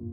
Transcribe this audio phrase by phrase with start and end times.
[0.00, 0.08] Hallo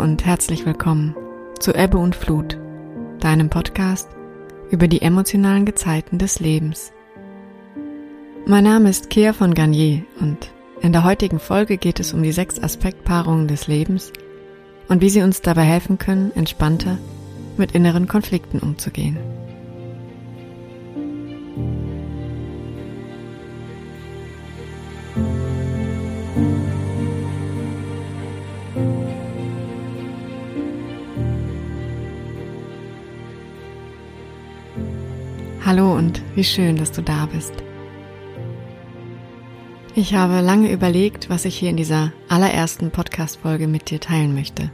[0.00, 1.14] und herzlich willkommen
[1.60, 2.56] zu Ebbe und Flut,
[3.20, 4.08] deinem Podcast
[4.70, 6.94] über die emotionalen Gezeiten des Lebens.
[8.46, 12.32] Mein Name ist Kea von Garnier und in der heutigen Folge geht es um die
[12.32, 14.12] sechs Aspektpaarungen des Lebens
[14.88, 16.98] und wie sie uns dabei helfen können, entspannter
[17.56, 19.16] mit inneren Konflikten umzugehen.
[35.64, 37.52] Hallo und wie schön, dass du da bist.
[39.98, 44.70] Ich habe lange überlegt, was ich hier in dieser allerersten Podcast-Folge mit dir teilen möchte.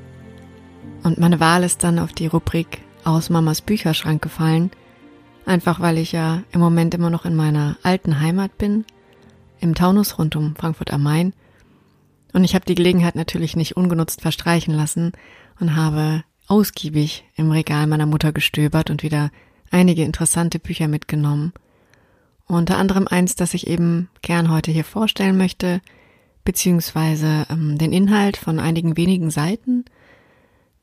[1.05, 4.73] Und meine Wahl ist dann auf die Rubrik aus Mamas Bücherschrank gefallen,
[5.47, 8.85] einfach weil ich ja im Moment immer noch in meiner alten Heimat bin,
[9.61, 11.35] im Taunus rund um Frankfurt am Main.
[12.33, 15.13] Und ich habe die Gelegenheit natürlich nicht ungenutzt verstreichen lassen
[15.61, 19.31] und habe ausgiebig im Regal meiner Mutter gestöbert und wieder
[19.71, 21.53] einige interessante Bücher mitgenommen.
[22.53, 25.81] Unter anderem eins, das ich eben gern heute hier vorstellen möchte,
[26.45, 29.87] beziehungsweise ähm, den Inhalt von einigen wenigen Seiten,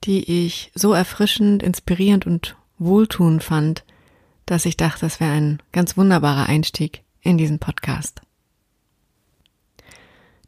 [0.04, 3.84] die ich so erfrischend, inspirierend und wohltuend fand,
[4.48, 8.22] dass ich dachte, das wäre ein ganz wunderbarer Einstieg in diesen Podcast.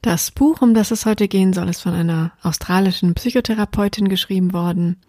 [0.02, 5.00] Das Buch, um das es heute gehen soll, ist von einer australischen Psychotherapeutin geschrieben worden.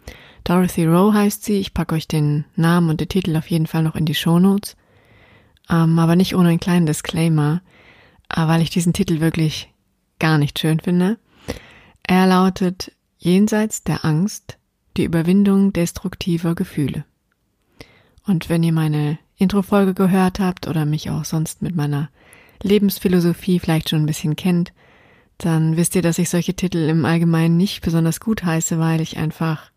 [0.44, 1.54] Dorothy Rowe heißt sie.
[1.54, 4.38] Ich packe euch den Namen und den Titel auf jeden Fall noch in die Show
[4.38, 4.76] Notes.
[5.70, 7.62] Ähm, aber nicht ohne einen kleinen Disclaimer,
[8.28, 9.72] äh, weil ich diesen Titel wirklich
[10.18, 11.18] gar nicht schön finde.
[12.02, 14.58] Er lautet Jenseits der Angst,
[14.96, 17.04] die Überwindung destruktiver Gefühle.
[18.26, 22.10] Und wenn ihr meine Introfolge gehört habt oder mich auch sonst mit meiner
[22.62, 24.72] Lebensphilosophie vielleicht schon ein bisschen kennt,
[25.38, 29.16] dann wisst ihr, dass ich solche Titel im Allgemeinen nicht besonders gut heiße, weil ich
[29.16, 29.70] einfach,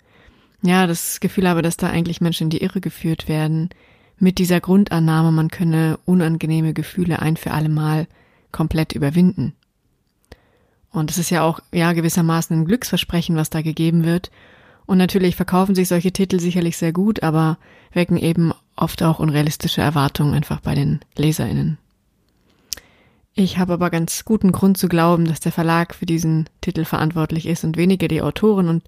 [0.62, 3.70] ja, das Gefühl habe, dass da eigentlich Menschen in die Irre geführt werden,
[4.18, 8.08] mit dieser Grundannahme, man könne unangenehme Gefühle ein für alle Mal
[8.52, 9.54] komplett überwinden.
[10.92, 14.32] Und es ist ja auch, ja, gewissermaßen ein Glücksversprechen, was da gegeben wird.
[14.86, 17.58] Und natürlich verkaufen sich solche Titel sicherlich sehr gut, aber
[17.92, 21.78] wecken eben oft auch unrealistische Erwartungen einfach bei den LeserInnen.
[23.34, 27.48] Ich habe aber ganz guten Grund zu glauben, dass der Verlag für diesen Titel verantwortlich
[27.48, 28.84] ist und weniger die Autoren und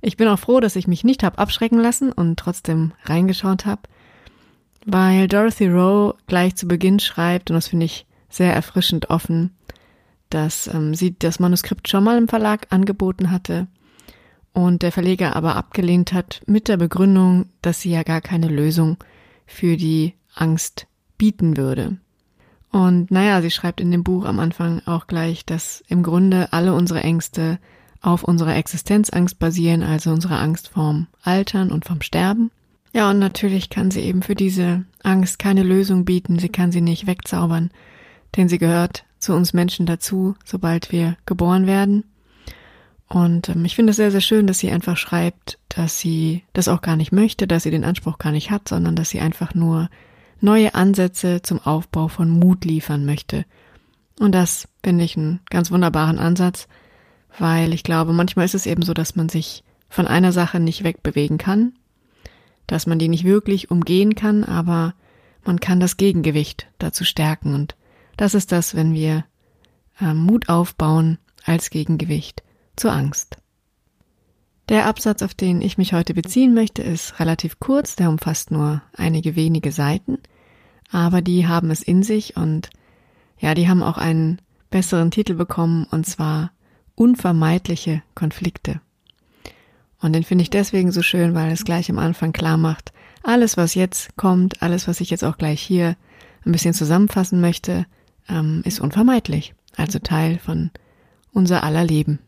[0.00, 3.82] ich bin auch froh, dass ich mich nicht habe abschrecken lassen und trotzdem reingeschaut habe,
[4.84, 9.54] weil Dorothy Rowe gleich zu Beginn schreibt, und das finde ich sehr erfrischend offen,
[10.30, 13.66] dass ähm, sie das Manuskript schon mal im Verlag angeboten hatte
[14.52, 18.96] und der Verleger aber abgelehnt hat mit der Begründung, dass sie ja gar keine Lösung
[19.46, 20.86] für die Angst
[21.18, 21.98] bieten würde.
[22.70, 26.72] Und naja, sie schreibt in dem Buch am Anfang auch gleich, dass im Grunde alle
[26.74, 27.58] unsere Ängste
[28.00, 32.50] auf unserer Existenzangst basieren, also unsere Angst vorm Altern und vom Sterben.
[32.94, 36.82] Ja, und natürlich kann sie eben für diese Angst keine Lösung bieten, sie kann sie
[36.82, 37.70] nicht wegzaubern,
[38.36, 42.04] denn sie gehört zu uns Menschen dazu, sobald wir geboren werden.
[43.08, 46.68] Und ähm, ich finde es sehr, sehr schön, dass sie einfach schreibt, dass sie das
[46.68, 49.54] auch gar nicht möchte, dass sie den Anspruch gar nicht hat, sondern dass sie einfach
[49.54, 49.88] nur
[50.40, 53.44] neue Ansätze zum Aufbau von Mut liefern möchte.
[54.18, 56.68] Und das finde ich einen ganz wunderbaren Ansatz,
[57.38, 60.84] weil ich glaube, manchmal ist es eben so, dass man sich von einer Sache nicht
[60.84, 61.74] wegbewegen kann,
[62.72, 64.94] dass man die nicht wirklich umgehen kann, aber
[65.44, 67.54] man kann das Gegengewicht dazu stärken.
[67.54, 67.76] Und
[68.16, 69.24] das ist das, wenn wir
[70.00, 72.42] äh, Mut aufbauen als Gegengewicht
[72.76, 73.36] zur Angst.
[74.68, 78.82] Der Absatz, auf den ich mich heute beziehen möchte, ist relativ kurz, der umfasst nur
[78.96, 80.18] einige wenige Seiten
[80.92, 82.70] aber die haben es in sich und
[83.38, 86.52] ja, die haben auch einen besseren Titel bekommen und zwar
[86.94, 88.80] unvermeidliche Konflikte.
[90.02, 93.56] Und den finde ich deswegen so schön, weil es gleich am Anfang klar macht, alles,
[93.56, 95.96] was jetzt kommt, alles, was ich jetzt auch gleich hier
[96.44, 97.86] ein bisschen zusammenfassen möchte,
[98.28, 100.70] ähm, ist unvermeidlich, also Teil von
[101.32, 102.18] unser aller Leben.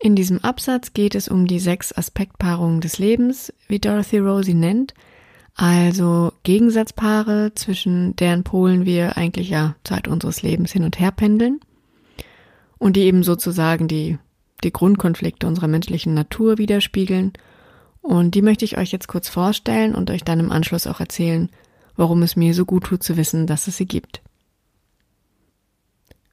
[0.00, 4.94] In diesem Absatz geht es um die sechs Aspektpaarungen des Lebens, wie Dorothy Rosie nennt,
[5.54, 11.60] also Gegensatzpaare, zwischen deren Polen wir eigentlich ja Zeit unseres Lebens hin und her pendeln.
[12.78, 14.18] Und die eben sozusagen die,
[14.64, 17.32] die Grundkonflikte unserer menschlichen Natur widerspiegeln.
[18.02, 21.50] Und die möchte ich euch jetzt kurz vorstellen und euch dann im Anschluss auch erzählen,
[21.96, 24.22] warum es mir so gut tut zu wissen, dass es sie gibt.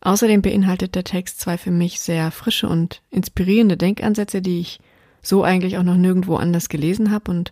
[0.02, 4.80] Außerdem beinhaltet der Text zwei für mich sehr frische und inspirierende Denkansätze, die ich
[5.22, 7.32] so eigentlich auch noch nirgendwo anders gelesen habe.
[7.32, 7.52] Und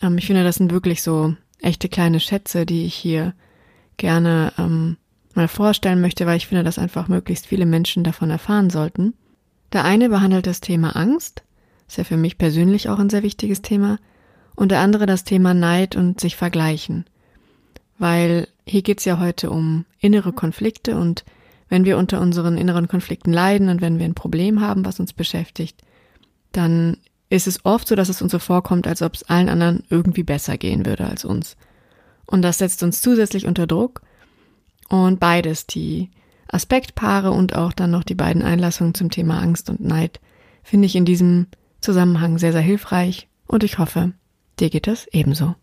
[0.00, 3.34] ähm, ich finde, das sind wirklich so echte kleine Schätze, die ich hier
[3.96, 4.96] gerne ähm,
[5.34, 9.14] mal vorstellen möchte, weil ich finde, dass einfach möglichst viele Menschen davon erfahren sollten.
[9.74, 11.42] Der eine behandelt das Thema Angst,
[11.88, 13.98] ist ja für mich persönlich auch ein sehr wichtiges Thema,
[14.54, 17.06] und der andere das Thema Neid und sich vergleichen.
[17.98, 21.24] Weil hier geht's ja heute um innere Konflikte und
[21.68, 25.12] wenn wir unter unseren inneren Konflikten leiden und wenn wir ein Problem haben, was uns
[25.12, 25.82] beschäftigt,
[26.52, 26.98] dann
[27.28, 30.22] ist es oft so, dass es uns so vorkommt, als ob es allen anderen irgendwie
[30.22, 31.56] besser gehen würde als uns.
[32.26, 34.02] Und das setzt uns zusätzlich unter Druck.
[34.88, 36.10] Und beides, die
[36.48, 40.20] Aspektpaare und auch dann noch die beiden Einlassungen zum Thema Angst und Neid,
[40.62, 41.46] finde ich in diesem
[41.80, 44.12] Zusammenhang sehr, sehr hilfreich und ich hoffe,
[44.58, 45.54] dir geht das ebenso.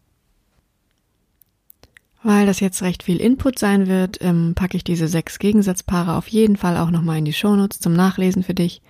[2.23, 6.27] Weil das jetzt recht viel Input sein wird, ähm, packe ich diese sechs Gegensatzpaare auf
[6.27, 8.81] jeden Fall auch nochmal in die Shownotes zum Nachlesen für dich.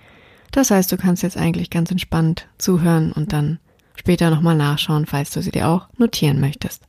[0.50, 3.58] Das heißt, du kannst jetzt eigentlich ganz entspannt zuhören und dann
[3.94, 6.82] später nochmal nachschauen, falls du sie dir auch notieren möchtest.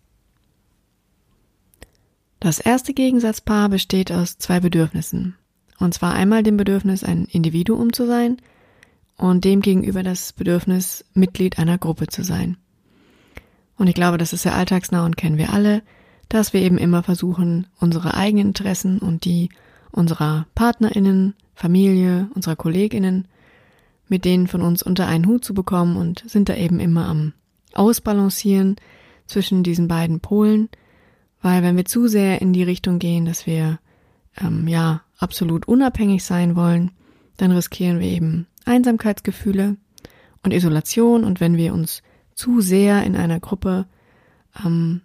[2.44, 5.38] Das erste Gegensatzpaar besteht aus zwei Bedürfnissen.
[5.80, 8.36] Und zwar einmal dem Bedürfnis, ein Individuum zu sein
[9.16, 12.58] und dem gegenüber das Bedürfnis, Mitglied einer Gruppe zu sein.
[13.78, 15.84] Und ich glaube, das ist sehr alltagsnah und kennen wir alle,
[16.28, 19.48] dass wir eben immer versuchen, unsere eigenen Interessen und die
[19.94, 23.26] unserer PartnerInnen, Familie, unserer KollegInnen
[24.10, 27.32] mit denen von uns unter einen Hut zu bekommen und sind da eben immer am
[27.74, 28.76] Ausbalancieren
[29.28, 30.68] zwischen diesen beiden Polen,
[31.44, 33.78] weil wenn wir zu sehr in die Richtung gehen, dass wir
[34.42, 36.92] ähm, ja absolut unabhängig sein wollen,
[37.38, 39.76] dann riskieren wir eben Einsamkeitsgefühle
[40.42, 42.02] und Isolation und wenn wir uns
[42.34, 43.86] zu sehr in einer Gruppe
[44.66, 45.02] ähm,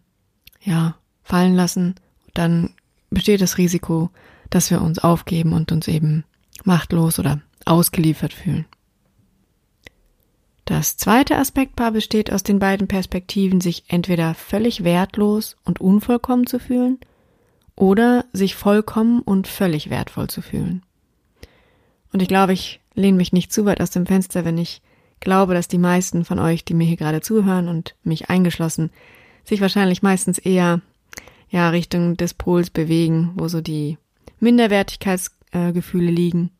[0.62, 1.96] ja fallen lassen,
[2.35, 2.70] dann
[3.11, 4.11] besteht das Risiko,
[4.49, 6.25] dass wir uns aufgeben und uns eben
[6.64, 8.64] machtlos oder ausgeliefert fühlen.
[10.69, 16.59] Das zweite Aspektpaar besteht aus den beiden Perspektiven, sich entweder völlig wertlos und unvollkommen zu
[16.59, 16.99] fühlen
[17.75, 20.82] oder sich vollkommen und völlig wertvoll zu fühlen.
[22.12, 24.82] Und ich glaube, ich lehne mich nicht zu weit aus dem Fenster, wenn ich
[25.20, 28.91] glaube, dass die meisten von euch, die mir hier gerade zuhören und mich eingeschlossen,
[29.44, 30.82] sich wahrscheinlich meistens eher
[31.49, 33.97] ja Richtung des Pols bewegen, wo so die
[34.38, 36.50] Minderwertigkeitsgefühle liegen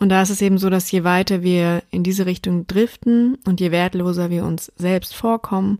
[0.00, 3.60] und da ist es eben so, dass je weiter wir in diese Richtung driften und
[3.60, 5.78] je wertloser wir uns selbst vorkommen,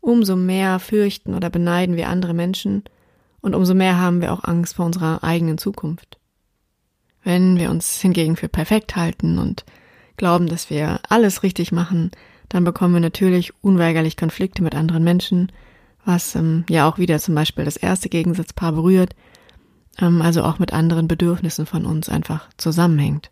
[0.00, 2.82] umso mehr fürchten oder beneiden wir andere Menschen
[3.40, 6.18] und umso mehr haben wir auch Angst vor unserer eigenen Zukunft.
[7.22, 9.64] Wenn wir uns hingegen für perfekt halten und
[10.16, 12.10] glauben, dass wir alles richtig machen,
[12.48, 15.52] dann bekommen wir natürlich unweigerlich Konflikte mit anderen Menschen,
[16.04, 19.14] was ähm, ja auch wieder zum Beispiel das erste Gegensatzpaar berührt,
[20.00, 23.30] ähm, also auch mit anderen Bedürfnissen von uns einfach zusammenhängt.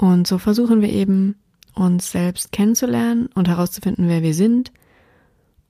[0.00, 1.36] Und so versuchen wir eben,
[1.74, 4.72] uns selbst kennenzulernen und herauszufinden, wer wir sind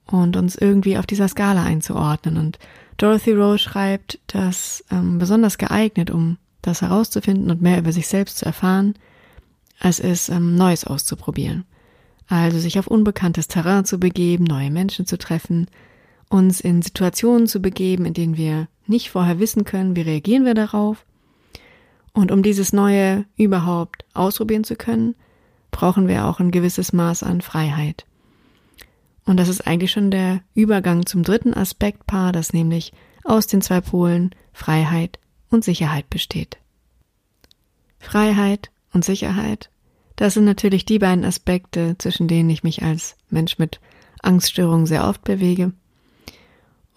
[0.07, 2.37] und uns irgendwie auf dieser Skala einzuordnen.
[2.37, 2.59] Und
[2.97, 8.39] Dorothy Rowe schreibt, dass ähm, besonders geeignet, um das herauszufinden und mehr über sich selbst
[8.39, 8.95] zu erfahren,
[9.81, 11.65] es ähm, Neues auszuprobieren.
[12.29, 15.67] Also sich auf unbekanntes Terrain zu begeben, neue Menschen zu treffen,
[16.29, 20.55] uns in Situationen zu begeben, in denen wir nicht vorher wissen können, wie reagieren wir
[20.55, 21.05] darauf
[22.13, 25.15] und um dieses Neue überhaupt ausprobieren zu können,
[25.71, 28.05] brauchen wir auch ein gewisses Maß an Freiheit.
[29.25, 32.93] Und das ist eigentlich schon der Übergang zum dritten Aspektpaar, das nämlich
[33.25, 35.19] aus den zwei Polen Freiheit
[35.51, 36.59] und Sicherheit besteht.
[37.99, 39.71] Freiheit und Sicherheit,
[40.17, 43.81] das sind natürlich die beiden Aspekte, zwischen denen ich mich als Mensch mit
[44.23, 45.73] Angststörungen sehr oft bewege.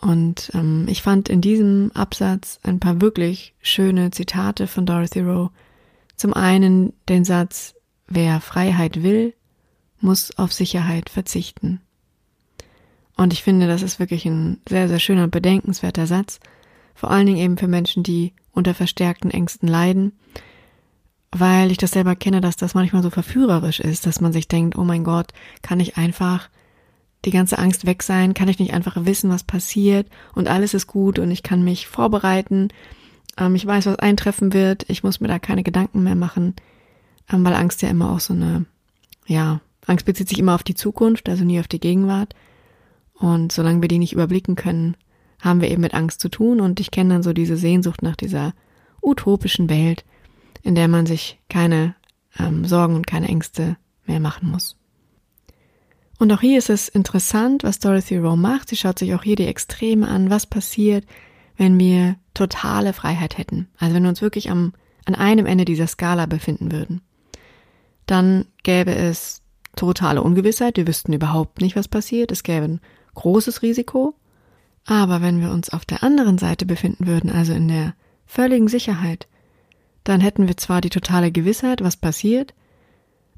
[0.03, 5.49] Und ähm, ich fand in diesem Absatz ein paar wirklich schöne Zitate von Dorothy Rowe.
[6.17, 7.73] Zum einen den Satz,
[8.07, 9.33] wer Freiheit will,
[10.01, 11.79] muss auf Sicherheit verzichten.
[13.15, 16.41] Und ich finde, das ist wirklich ein sehr, sehr schöner, bedenkenswerter Satz.
[16.95, 20.11] Vor allen Dingen eben für Menschen, die unter verstärkten Ängsten leiden,
[21.31, 24.77] weil ich das selber kenne, dass das manchmal so verführerisch ist, dass man sich denkt,
[24.77, 25.31] oh mein Gott,
[25.61, 26.49] kann ich einfach
[27.25, 28.33] die ganze Angst weg sein?
[28.33, 31.87] Kann ich nicht einfach wissen, was passiert und alles ist gut und ich kann mich
[31.87, 32.69] vorbereiten?
[33.37, 34.85] Ähm, ich weiß, was eintreffen wird.
[34.89, 36.55] Ich muss mir da keine Gedanken mehr machen,
[37.31, 38.65] ähm, weil Angst ja immer auch so eine,
[39.25, 42.35] ja, Angst bezieht sich immer auf die Zukunft, also nie auf die Gegenwart.
[43.13, 44.97] Und solange wir die nicht überblicken können,
[45.39, 46.61] haben wir eben mit Angst zu tun.
[46.61, 48.53] Und ich kenne dann so diese Sehnsucht nach dieser
[49.01, 50.05] utopischen Welt,
[50.61, 51.95] in der man sich keine
[52.39, 54.77] ähm, Sorgen und keine Ängste mehr machen muss.
[56.19, 58.69] Und auch hier ist es interessant, was Dorothy Rowe macht.
[58.69, 61.05] Sie schaut sich auch hier die Extreme an, was passiert,
[61.57, 64.73] wenn wir totale Freiheit hätten, also wenn wir uns wirklich am,
[65.05, 67.01] an einem Ende dieser Skala befinden würden,
[68.05, 69.41] dann gäbe es
[69.75, 72.81] totale Ungewissheit, wir wüssten überhaupt nicht, was passiert, es gäbe ein
[73.15, 74.15] großes Risiko,
[74.85, 77.93] aber wenn wir uns auf der anderen Seite befinden würden, also in der
[78.25, 79.27] völligen Sicherheit,
[80.03, 82.53] dann hätten wir zwar die totale Gewissheit, was passiert,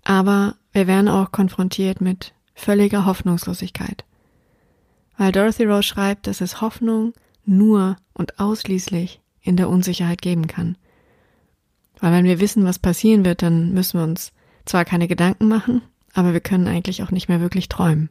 [0.03, 4.05] aber wir wären auch konfrontiert mit völliger Hoffnungslosigkeit.
[5.17, 7.13] Weil Dorothy Rose schreibt, dass es Hoffnung
[7.45, 10.77] nur und ausschließlich in der Unsicherheit geben kann.
[11.99, 14.33] Weil wenn wir wissen, was passieren wird, dann müssen wir uns
[14.65, 15.81] zwar keine Gedanken machen,
[16.13, 18.09] aber wir können eigentlich auch nicht mehr wirklich träumen.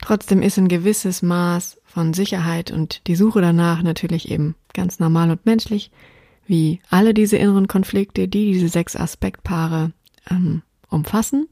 [0.00, 5.30] Trotzdem ist ein gewisses Maß von Sicherheit und die Suche danach natürlich eben ganz normal
[5.30, 5.90] und menschlich,
[6.46, 9.92] wie alle diese inneren Konflikte, die diese sechs Aspektpaare
[10.30, 11.48] ähm, umfassen.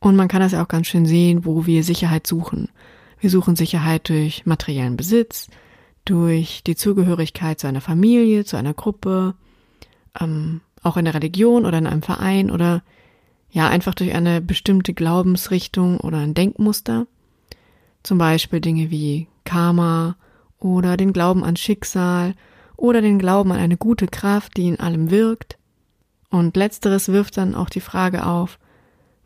[0.00, 2.68] Und man kann das ja auch ganz schön sehen, wo wir Sicherheit suchen.
[3.20, 5.48] Wir suchen Sicherheit durch materiellen Besitz,
[6.04, 9.34] durch die Zugehörigkeit zu einer Familie, zu einer Gruppe,
[10.20, 12.82] ähm, auch in der Religion oder in einem Verein oder
[13.50, 17.06] ja einfach durch eine bestimmte Glaubensrichtung oder ein Denkmuster.
[18.02, 20.16] Zum Beispiel Dinge wie Karma
[20.60, 22.34] oder den Glauben an Schicksal
[22.76, 25.58] oder den Glauben an eine gute Kraft, die in allem wirkt.
[26.30, 28.58] Und letzteres wirft dann auch die Frage auf,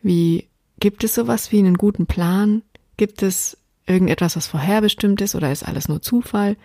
[0.03, 0.49] wie
[0.83, 2.63] gibt es sowas wie einen guten Plan?
[2.97, 6.57] Gibt es irgendetwas, was vorherbestimmt ist oder ist alles nur Zufall?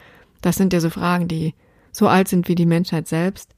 [0.42, 1.54] Das sind ja so Fragen, die
[1.92, 3.54] so alt sind wie die Menschheit selbst.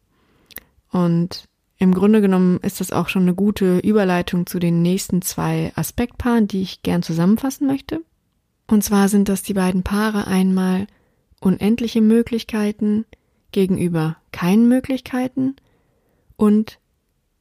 [0.92, 1.46] Und
[1.78, 6.50] im Grunde genommen ist das auch schon eine gute Überleitung zu den nächsten zwei Aspektpaaren,
[6.50, 8.02] die ich gern zusammenfassen möchte.
[8.68, 10.88] Und zwar sind das die beiden Paare einmal
[11.40, 13.06] unendliche Möglichkeiten
[13.54, 15.56] gegenüber keinen Möglichkeiten
[16.36, 16.80] und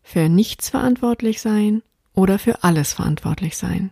[0.04, 1.82] für nichts verantwortlich sein
[2.18, 3.90] oder für alles verantwortlich sein.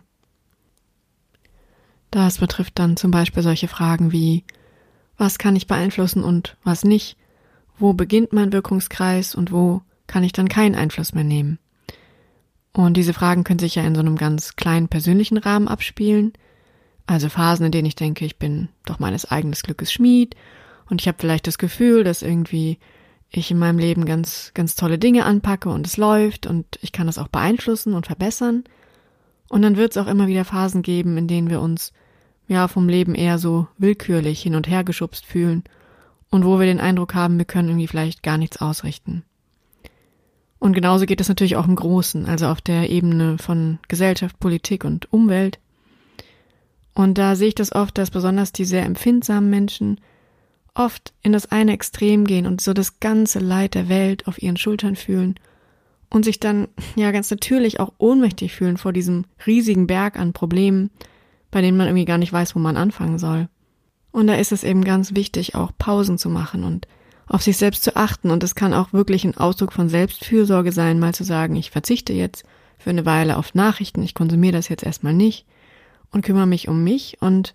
[2.11, 4.43] Das betrifft dann zum Beispiel solche Fragen wie,
[5.17, 7.15] was kann ich beeinflussen und was nicht?
[7.79, 11.57] Wo beginnt mein Wirkungskreis und wo kann ich dann keinen Einfluss mehr nehmen?
[12.73, 16.33] Und diese Fragen können sich ja in so einem ganz kleinen persönlichen Rahmen abspielen.
[17.05, 20.35] Also Phasen, in denen ich denke, ich bin doch meines eigenen Glückes Schmied
[20.89, 22.77] und ich habe vielleicht das Gefühl, dass irgendwie
[23.29, 27.07] ich in meinem Leben ganz, ganz tolle Dinge anpacke und es läuft und ich kann
[27.07, 28.63] das auch beeinflussen und verbessern.
[29.49, 31.93] Und dann wird es auch immer wieder Phasen geben, in denen wir uns
[32.47, 35.63] ja vom Leben eher so willkürlich hin und her geschubst fühlen
[36.29, 39.23] und wo wir den Eindruck haben, wir können irgendwie vielleicht gar nichts ausrichten.
[40.59, 44.85] Und genauso geht es natürlich auch im Großen, also auf der Ebene von Gesellschaft, Politik
[44.85, 45.59] und Umwelt.
[46.93, 50.01] Und da sehe ich das oft, dass besonders die sehr empfindsamen Menschen
[50.77, 54.57] oft in das eine Extrem gehen und so das ganze Leid der Welt auf ihren
[54.57, 55.35] Schultern fühlen
[56.09, 60.91] und sich dann ja ganz natürlich auch ohnmächtig fühlen vor diesem riesigen Berg an Problemen,
[61.51, 63.49] bei denen man irgendwie gar nicht weiß, wo man anfangen soll.
[64.11, 66.87] Und da ist es eben ganz wichtig, auch Pausen zu machen und
[67.27, 68.31] auf sich selbst zu achten.
[68.31, 72.13] Und es kann auch wirklich ein Ausdruck von Selbstfürsorge sein, mal zu sagen, ich verzichte
[72.13, 72.43] jetzt
[72.77, 75.45] für eine Weile auf Nachrichten, ich konsumiere das jetzt erstmal nicht
[76.11, 77.53] und kümmere mich um mich und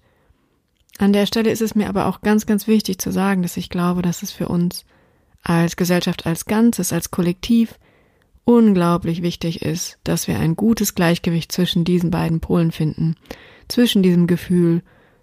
[0.98, 3.70] an der Stelle ist es mir aber auch ganz, ganz wichtig zu sagen, dass ich
[3.70, 4.84] glaube, dass es für uns
[5.42, 7.78] als Gesellschaft als Ganzes, als Kollektiv
[8.44, 13.16] unglaublich wichtig ist, dass wir ein gutes Gleichgewicht zwischen diesen beiden Polen finden,
[13.68, 14.82] zwischen diesem Gefühl,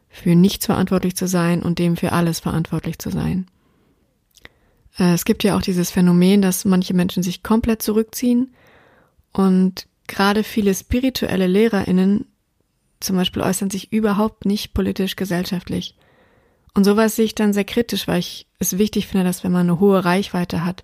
[0.10, 3.46] für nichts verantwortlich zu sein und dem für alles verantwortlich zu sein.
[4.98, 8.54] Äh, es gibt ja auch dieses Phänomen, dass manche Menschen sich komplett zurückziehen
[9.32, 12.26] und gerade viele spirituelle Lehrerinnen
[13.00, 15.96] zum Beispiel äußern sich überhaupt nicht politisch gesellschaftlich.
[16.74, 19.70] Und sowas sehe ich dann sehr kritisch, weil ich es wichtig finde, dass wenn man
[19.70, 20.84] eine hohe Reichweite hat,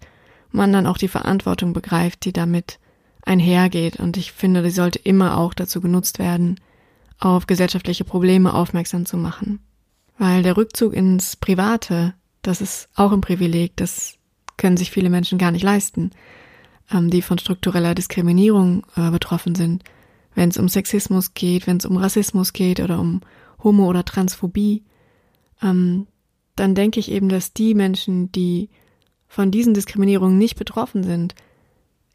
[0.52, 2.80] man dann auch die Verantwortung begreift, die damit
[3.24, 3.98] einhergeht.
[3.98, 6.60] Und ich finde, die sollte immer auch dazu genutzt werden,
[7.20, 9.60] auf gesellschaftliche Probleme aufmerksam zu machen.
[10.18, 14.16] Weil der Rückzug ins Private, das ist auch ein Privileg, das
[14.58, 16.12] können sich viele Menschen gar nicht leisten,
[16.92, 19.84] ähm, die von struktureller Diskriminierung äh, betroffen sind
[20.36, 23.22] wenn es um Sexismus geht, wenn es um Rassismus geht oder um
[23.64, 24.84] Homo- oder Transphobie,
[25.62, 26.08] ähm,
[26.56, 28.70] dann denke ich eben, dass die Menschen, die
[29.28, 31.36] von diesen Diskriminierungen nicht betroffen sind,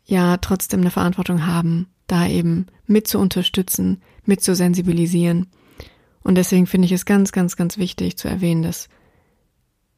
[0.05, 5.49] ja trotzdem eine Verantwortung haben, da eben mit zu unterstützen, mit zu sensibilisieren.
[6.23, 8.89] Und deswegen finde ich es ganz, ganz, ganz wichtig zu erwähnen, dass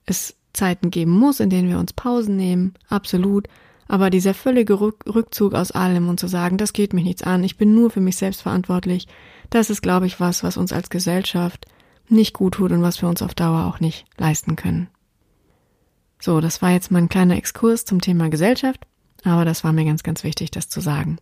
[0.06, 3.48] es Zeiten geben muss, in denen wir uns Pausen nehmen, absolut,
[3.92, 7.58] aber dieser völlige Rückzug aus allem und zu sagen, das geht mich nichts an, ich
[7.58, 9.06] bin nur für mich selbst verantwortlich,
[9.50, 11.66] das ist, glaube ich, was, was uns als Gesellschaft
[12.08, 14.88] nicht gut tut und was wir uns auf Dauer auch nicht leisten können.
[16.18, 18.80] So, das war jetzt mein kleiner Exkurs zum Thema Gesellschaft,
[19.24, 21.18] aber das war mir ganz, ganz wichtig, das zu sagen.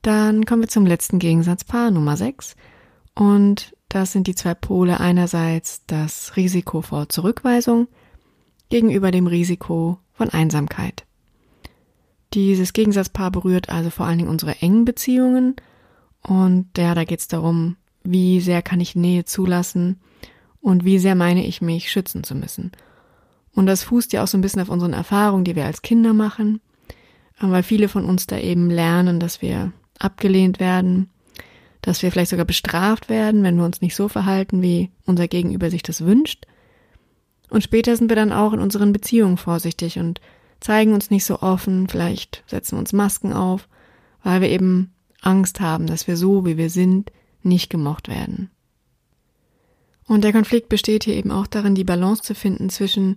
[0.00, 2.56] Dann kommen wir zum letzten Gegensatzpaar, Nummer 6.
[3.14, 5.00] Und das sind die zwei Pole.
[5.00, 7.88] Einerseits das Risiko vor Zurückweisung
[8.70, 11.04] gegenüber dem Risiko von Einsamkeit.
[12.34, 15.56] Dieses Gegensatzpaar berührt also vor allen Dingen unsere engen Beziehungen.
[16.22, 20.00] Und ja, da geht es darum, wie sehr kann ich Nähe zulassen
[20.60, 22.72] und wie sehr meine ich mich schützen zu müssen.
[23.54, 26.12] Und das fußt ja auch so ein bisschen auf unseren Erfahrungen, die wir als Kinder
[26.12, 26.60] machen,
[27.40, 31.10] weil viele von uns da eben lernen, dass wir abgelehnt werden,
[31.82, 35.70] dass wir vielleicht sogar bestraft werden, wenn wir uns nicht so verhalten, wie unser Gegenüber
[35.70, 36.46] sich das wünscht.
[37.50, 40.20] Und später sind wir dann auch in unseren Beziehungen vorsichtig und
[40.60, 43.68] zeigen uns nicht so offen, vielleicht setzen uns Masken auf,
[44.22, 47.12] weil wir eben Angst haben, dass wir so, wie wir sind,
[47.42, 48.50] nicht gemocht werden.
[50.06, 53.16] Und der Konflikt besteht hier eben auch darin, die Balance zu finden zwischen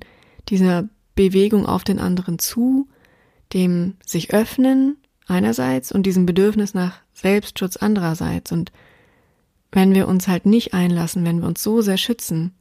[0.50, 2.88] dieser Bewegung auf den anderen zu,
[3.54, 8.52] dem sich öffnen einerseits und diesem Bedürfnis nach Selbstschutz andererseits.
[8.52, 8.72] Und
[9.72, 12.54] wenn wir uns halt nicht einlassen, wenn wir uns so sehr schützen,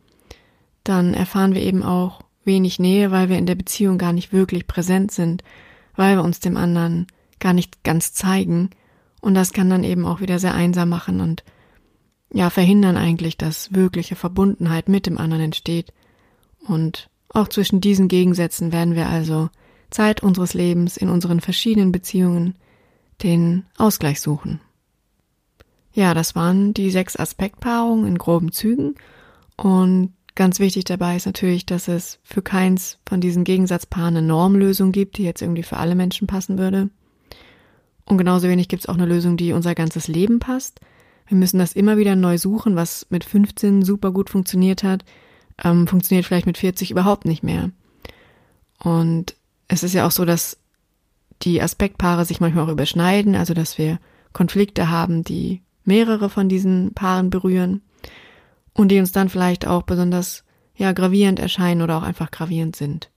[0.84, 4.66] dann erfahren wir eben auch wenig Nähe, weil wir in der Beziehung gar nicht wirklich
[4.66, 5.44] präsent sind,
[5.96, 7.06] weil wir uns dem anderen
[7.38, 8.70] gar nicht ganz zeigen.
[9.20, 11.44] Und das kann dann eben auch wieder sehr einsam machen und
[12.32, 15.92] ja, verhindern eigentlich, dass wirkliche Verbundenheit mit dem anderen entsteht.
[16.66, 19.50] Und auch zwischen diesen Gegensätzen werden wir also
[19.90, 22.54] Zeit unseres Lebens in unseren verschiedenen Beziehungen
[23.22, 24.60] den Ausgleich suchen.
[25.92, 28.94] Ja, das waren die sechs Aspektpaarungen in groben Zügen
[29.56, 34.92] und ganz wichtig dabei ist natürlich, dass es für keins von diesen Gegensatzpaaren eine Normlösung
[34.92, 36.90] gibt, die jetzt irgendwie für alle Menschen passen würde.
[38.04, 40.80] Und genauso wenig gibt es auch eine Lösung, die unser ganzes Leben passt.
[41.26, 45.04] Wir müssen das immer wieder neu suchen, was mit 15 super gut funktioniert hat,
[45.62, 47.70] ähm, funktioniert vielleicht mit 40 überhaupt nicht mehr.
[48.82, 49.36] Und
[49.68, 50.58] es ist ja auch so, dass
[51.42, 53.98] die Aspektpaare sich manchmal auch überschneiden, also dass wir
[54.32, 57.82] Konflikte haben, die mehrere von diesen Paaren berühren
[58.74, 63.10] und die uns dann vielleicht auch besonders ja gravierend erscheinen oder auch einfach gravierend sind.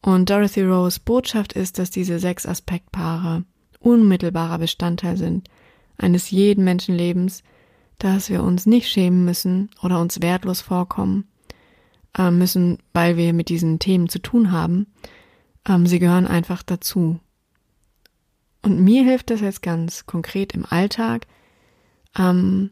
[0.00, 3.44] Und Dorothy Rose Botschaft ist, dass diese sechs Aspektpaare
[3.80, 5.48] unmittelbarer Bestandteil sind
[5.96, 7.42] eines jeden Menschenlebens,
[7.98, 11.28] dass wir uns nicht schämen müssen oder uns wertlos vorkommen
[12.18, 14.86] äh, müssen, weil wir mit diesen Themen zu tun haben,
[15.68, 17.20] ähm, sie gehören einfach dazu.
[18.62, 21.26] Und mir hilft das jetzt ganz konkret im Alltag.
[22.18, 22.70] Ähm,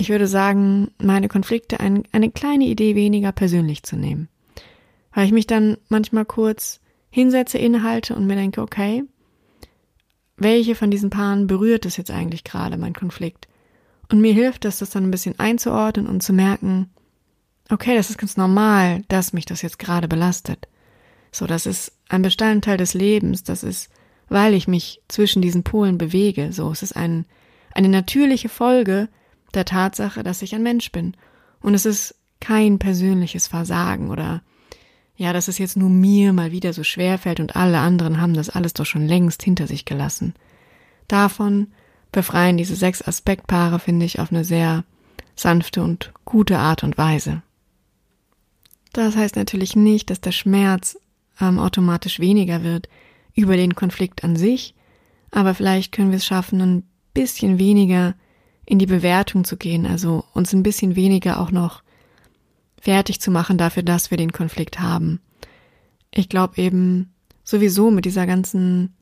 [0.00, 4.28] ich würde sagen, meine Konflikte ein, eine kleine Idee weniger persönlich zu nehmen.
[5.12, 6.80] Weil ich mich dann manchmal kurz
[7.10, 9.02] hinsetze, innehalte und mir denke, okay,
[10.36, 13.48] welche von diesen Paaren berührt es jetzt eigentlich gerade, mein Konflikt?
[14.08, 16.90] Und mir hilft es, das dann ein bisschen einzuordnen und zu merken,
[17.68, 20.68] okay, das ist ganz normal, dass mich das jetzt gerade belastet.
[21.32, 23.90] So, das ist ein Bestandteil des Lebens, das ist,
[24.28, 26.52] weil ich mich zwischen diesen Polen bewege.
[26.52, 27.26] So, es ist ein,
[27.74, 29.08] eine natürliche Folge
[29.54, 31.14] der Tatsache, dass ich ein Mensch bin.
[31.60, 34.42] Und es ist kein persönliches Versagen oder
[35.16, 38.34] ja, dass es jetzt nur mir mal wieder so schwer fällt und alle anderen haben
[38.34, 40.34] das alles doch schon längst hinter sich gelassen.
[41.08, 41.68] Davon
[42.12, 44.84] befreien diese sechs Aspektpaare, finde ich, auf eine sehr
[45.34, 47.42] sanfte und gute Art und Weise.
[48.92, 50.98] Das heißt natürlich nicht, dass der Schmerz
[51.40, 52.88] ähm, automatisch weniger wird
[53.34, 54.74] über den Konflikt an sich,
[55.30, 56.82] aber vielleicht können wir es schaffen, ein
[57.12, 58.14] bisschen weniger
[58.68, 61.82] in die Bewertung zu gehen, also uns ein bisschen weniger auch noch
[62.78, 65.20] fertig zu machen dafür, dass wir den Konflikt haben.
[66.10, 68.94] Ich glaube eben sowieso mit dieser ganzen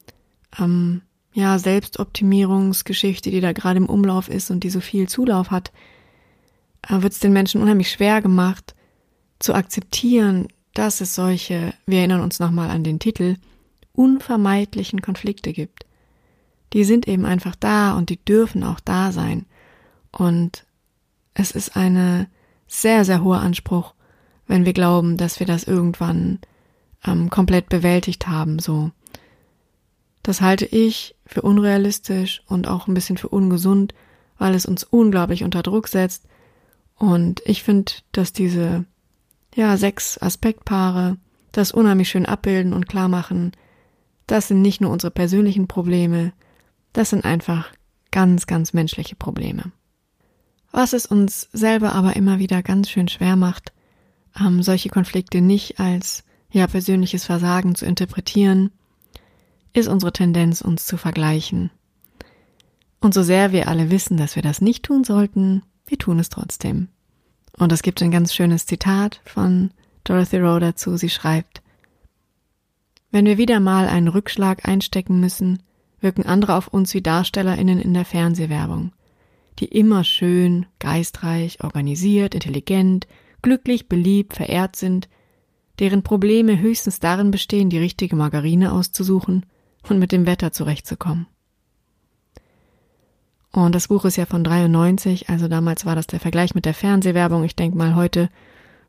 [0.57, 1.03] ähm,
[1.33, 5.73] ja Selbstoptimierungsgeschichte, die da gerade im Umlauf ist und die so viel Zulauf hat,
[6.89, 8.77] äh, wird es den Menschen unheimlich schwer gemacht
[9.41, 13.35] zu akzeptieren, dass es solche, wir erinnern uns nochmal an den Titel,
[13.95, 15.87] unvermeidlichen Konflikte gibt.
[16.73, 19.47] Die sind eben einfach da und die dürfen auch da sein.
[20.17, 20.65] Und
[21.35, 22.29] es ist eine
[22.67, 23.95] sehr, sehr hoher Anspruch,
[24.47, 26.39] wenn wir glauben, dass wir das irgendwann
[27.07, 28.91] ähm, komplett bewältigt haben, so.
[30.23, 33.95] Das halte ich für unrealistisch und auch ein bisschen für ungesund,
[34.39, 36.25] weil es uns unglaublich unter Druck setzt.
[36.97, 38.87] Und ich finde, dass diese
[39.55, 41.19] ja, sechs Aspektpaare
[41.53, 43.53] das unheimlich schön abbilden und klar machen.
[44.27, 46.33] Das sind nicht nur unsere persönlichen Probleme,
[46.93, 47.71] das sind einfach
[48.11, 49.73] ganz, ganz menschliche Probleme.
[50.77, 53.73] Was es uns selber aber immer wieder ganz schön schwer macht,
[54.39, 58.71] ähm, solche Konflikte nicht als ja persönliches Versagen zu interpretieren,
[59.73, 61.71] ist unsere Tendenz, uns zu vergleichen.
[63.01, 66.29] Und so sehr wir alle wissen, dass wir das nicht tun sollten, wir tun es
[66.29, 66.89] trotzdem.
[67.57, 69.71] Und es gibt ein ganz schönes Zitat von
[70.05, 70.99] Dorothy Rowe dazu.
[70.99, 71.63] Sie schreibt,
[73.11, 75.63] wenn wir wieder mal einen Rückschlag einstecken müssen,
[76.03, 78.93] wirken andere auf uns wie DarstellerInnen in der Fernsehwerbung.
[79.59, 83.07] Die immer schön, geistreich, organisiert, intelligent,
[83.43, 85.09] glücklich, beliebt, verehrt sind,
[85.79, 89.47] deren Probleme höchstens darin bestehen, die richtige Margarine auszusuchen
[89.89, 91.27] und mit dem Wetter zurechtzukommen.
[93.53, 96.75] Und das Buch ist ja von 93, also damals war das der Vergleich mit der
[96.75, 97.43] Fernsehwerbung.
[97.45, 98.29] Ich denke mal, heute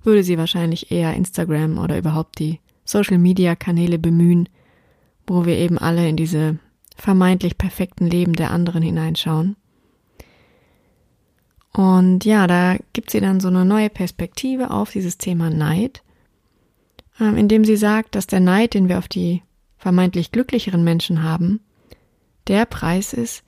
[0.04, 4.50] würde sie wahrscheinlich eher Instagram oder überhaupt die Social Media Kanäle bemühen,
[5.26, 6.60] wo wir eben alle in diese
[6.96, 9.56] vermeintlich perfekten Leben der anderen hineinschauen.
[11.74, 16.04] Und ja, da gibt sie dann so eine neue Perspektive auf dieses Thema Neid,
[17.20, 19.44] ähm, indem sie sagt, dass der Neid, den wir auf die
[19.78, 21.60] vermeintlich glücklicheren Menschen haben,
[22.48, 23.44] der Preis ist,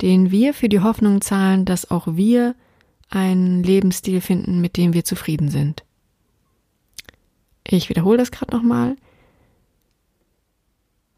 [0.00, 2.54] den wir für die Hoffnung zahlen, dass auch wir
[3.08, 5.84] einen Lebensstil finden, mit dem wir zufrieden sind.
[7.64, 8.96] Ich wiederhole das gerade nochmal.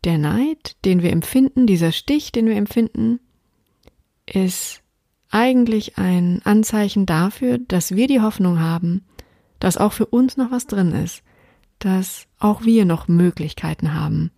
[0.05, 3.20] Der Neid, den wir empfinden, dieser Stich, den wir empfinden,
[4.27, 4.83] ist
[5.30, 9.04] eigentlich ein Anzeichen dafür, dass wir die Hoffnung haben,
[9.60, 11.22] dass auch für uns noch was drin ist,
[11.78, 14.30] dass auch wir noch Möglichkeiten haben.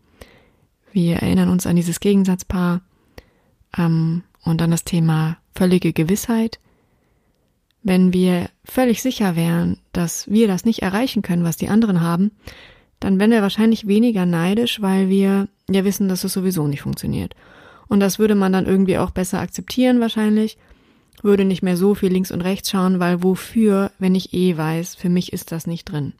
[0.92, 2.82] Wir erinnern uns an dieses Gegensatzpaar
[3.76, 6.58] ähm, und an das Thema völlige Gewissheit.
[7.82, 12.32] Wenn wir völlig sicher wären, dass wir das nicht erreichen können, was die anderen haben,
[12.98, 17.34] dann wären wir wahrscheinlich weniger neidisch, weil wir ja wissen, dass es sowieso nicht funktioniert.
[17.88, 20.58] Und das würde man dann irgendwie auch besser akzeptieren wahrscheinlich
[21.22, 24.94] würde nicht mehr so viel links und rechts schauen, weil wofür, wenn ich eh weiß,
[24.94, 26.14] für mich ist das nicht drin.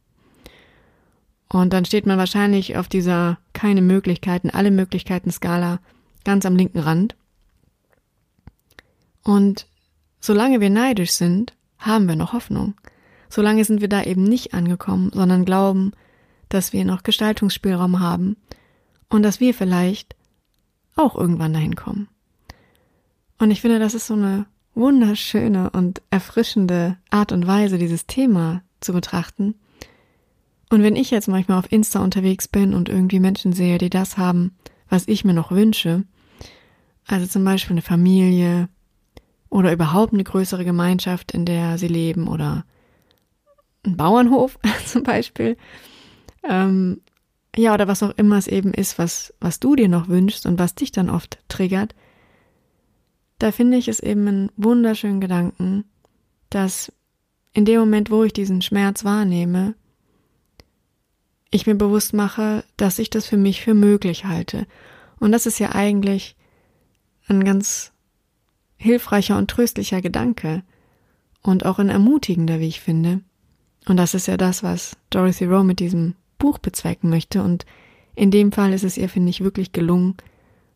[1.48, 5.80] Und dann steht man wahrscheinlich auf dieser keine Möglichkeiten, alle Möglichkeiten Skala
[6.24, 7.16] ganz am linken Rand.
[9.22, 9.66] Und
[10.20, 12.74] solange wir neidisch sind, haben wir noch Hoffnung.
[13.28, 15.92] Solange sind wir da eben nicht angekommen, sondern glauben,
[16.48, 18.36] dass wir noch Gestaltungsspielraum haben
[19.08, 20.14] und dass wir vielleicht
[20.96, 22.08] auch irgendwann dahin kommen.
[23.38, 28.62] Und ich finde, das ist so eine wunderschöne und erfrischende Art und Weise, dieses Thema
[28.80, 29.54] zu betrachten.
[30.70, 34.16] Und wenn ich jetzt manchmal auf Insta unterwegs bin und irgendwie Menschen sehe, die das
[34.16, 34.56] haben,
[34.88, 36.04] was ich mir noch wünsche,
[37.06, 38.68] also zum Beispiel eine Familie
[39.48, 42.64] oder überhaupt eine größere Gemeinschaft, in der sie leben oder
[43.84, 45.56] ein Bauernhof zum Beispiel,
[46.48, 47.00] ähm,
[47.56, 50.58] ja, oder was auch immer es eben ist, was, was du dir noch wünschst und
[50.58, 51.94] was dich dann oft triggert,
[53.40, 55.84] da finde ich es eben einen wunderschönen Gedanken,
[56.50, 56.92] dass
[57.54, 59.74] in dem Moment, wo ich diesen Schmerz wahrnehme,
[61.50, 64.66] ich mir bewusst mache, dass ich das für mich für möglich halte.
[65.18, 66.36] Und das ist ja eigentlich
[67.28, 67.92] ein ganz
[68.76, 70.62] hilfreicher und tröstlicher Gedanke
[71.42, 73.22] und auch ein ermutigender, wie ich finde.
[73.88, 77.42] Und das ist ja das, was Dorothy Rowe mit diesem Buch bezwecken möchte.
[77.42, 77.64] Und
[78.14, 80.16] in dem Fall ist es ihr, finde ich, wirklich gelungen.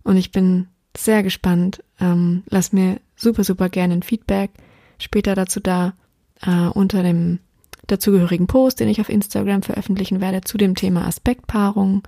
[0.03, 1.83] Und ich bin sehr gespannt.
[2.01, 4.51] Ähm, lass mir super, super gerne ein Feedback
[4.99, 5.95] später dazu da
[6.43, 7.41] äh, unter dem
[7.87, 12.03] dazugehörigen Post, den ich auf Instagram veröffentlichen werde zu dem Thema Aspektpaarung.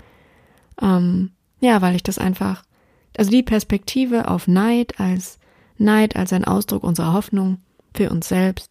[0.81, 2.65] Ähm, ja, weil ich das einfach,
[3.17, 5.39] also die Perspektive auf Neid als
[5.79, 7.59] Neid als ein Ausdruck unserer Hoffnung
[7.95, 8.71] für uns selbst,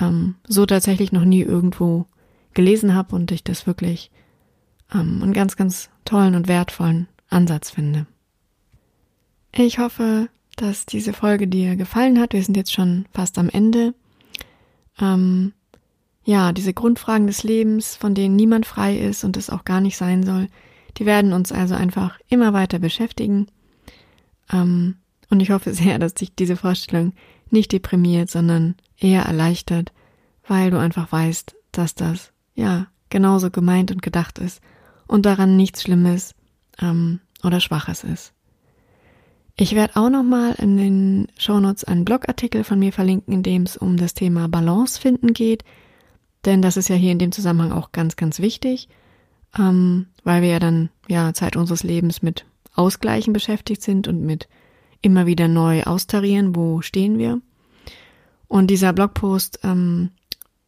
[0.00, 2.06] ähm, so tatsächlich noch nie irgendwo
[2.54, 4.10] gelesen habe und ich das wirklich
[4.92, 8.06] ähm, einen ganz, ganz tollen und wertvollen Ansatz finde.
[9.56, 12.32] Ich hoffe, dass diese Folge dir gefallen hat.
[12.32, 13.94] Wir sind jetzt schon fast am Ende.
[15.00, 15.52] Ähm,
[16.24, 19.96] ja, diese Grundfragen des Lebens, von denen niemand frei ist und es auch gar nicht
[19.96, 20.48] sein soll,
[20.96, 23.46] die werden uns also einfach immer weiter beschäftigen.
[24.52, 24.96] Ähm,
[25.30, 27.12] und ich hoffe sehr, dass dich diese Vorstellung
[27.50, 29.92] nicht deprimiert, sondern eher erleichtert,
[30.48, 34.60] weil du einfach weißt, dass das ja genauso gemeint und gedacht ist
[35.06, 36.34] und daran nichts Schlimmes
[36.80, 38.33] ähm, oder Schwaches ist.
[39.56, 43.76] Ich werde auch nochmal in den Shownotes einen Blogartikel von mir verlinken, in dem es
[43.76, 45.62] um das Thema Balance finden geht.
[46.44, 48.88] Denn das ist ja hier in dem Zusammenhang auch ganz, ganz wichtig,
[49.56, 54.48] ähm, weil wir ja dann ja Zeit unseres Lebens mit Ausgleichen beschäftigt sind und mit
[55.00, 57.40] immer wieder neu austarieren, wo stehen wir.
[58.48, 60.10] Und dieser Blogpost ähm,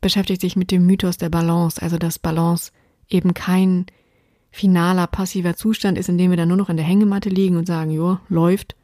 [0.01, 2.70] beschäftigt sich mit dem Mythos der Balance, also dass Balance
[3.09, 3.87] eben kein
[4.57, 7.66] finaler passiver Zustand ist, in dem wir dann nur noch in der Hängematte liegen und
[7.66, 8.75] sagen, jo, läuft,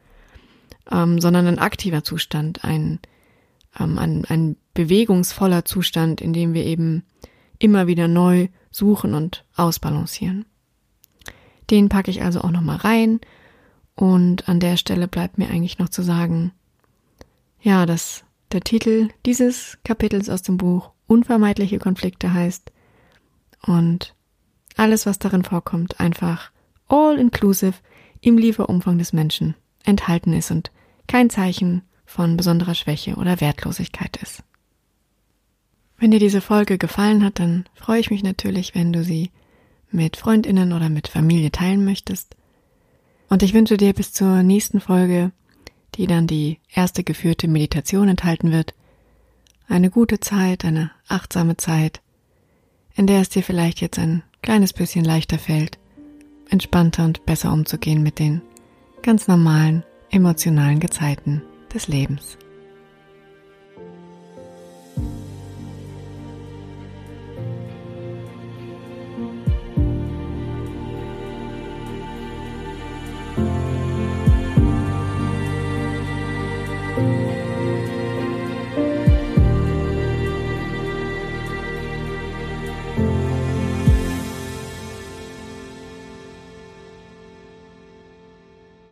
[0.91, 2.99] ähm, sondern ein aktiver Zustand, ein,
[3.79, 7.03] ähm, ein, ein bewegungsvoller Zustand, in dem wir eben
[7.57, 10.45] immer wieder neu suchen und ausbalancieren.
[11.71, 13.19] Den packe ich also auch nochmal rein.
[13.95, 16.51] Und an der Stelle bleibt mir eigentlich noch zu sagen,
[17.61, 22.71] ja, dass der Titel dieses Kapitels aus dem Buch Unvermeidliche Konflikte heißt.
[23.65, 24.13] Und
[24.75, 26.51] alles, was darin vorkommt, einfach
[26.87, 27.75] all inclusive
[28.21, 30.71] im Lieferumfang des Menschen enthalten ist und
[31.07, 34.43] kein Zeichen von besonderer Schwäche oder Wertlosigkeit ist.
[35.97, 39.31] Wenn dir diese Folge gefallen hat, dann freue ich mich natürlich, wenn du sie
[39.91, 42.35] mit Freundinnen oder mit Familie teilen möchtest.
[43.29, 45.31] Und ich wünsche dir bis zur nächsten Folge,
[45.95, 48.73] die dann die erste geführte Meditation enthalten wird,
[49.67, 52.01] eine gute Zeit, eine achtsame Zeit,
[52.95, 55.79] in der es dir vielleicht jetzt ein kleines bisschen leichter fällt,
[56.49, 58.41] entspannter und besser umzugehen mit den
[59.01, 61.41] ganz normalen emotionalen Gezeiten
[61.73, 62.37] des Lebens.